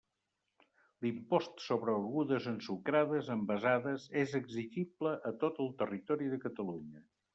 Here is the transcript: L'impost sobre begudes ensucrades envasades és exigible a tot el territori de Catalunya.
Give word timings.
L'impost 1.05 1.59
sobre 1.65 1.93
begudes 2.05 2.47
ensucrades 2.53 3.29
envasades 3.35 4.07
és 4.23 4.33
exigible 4.41 5.13
a 5.33 5.33
tot 5.45 5.61
el 5.67 5.71
territori 5.83 6.33
de 6.33 6.41
Catalunya. 6.49 7.05